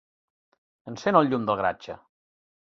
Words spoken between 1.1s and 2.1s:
el llum del garatge.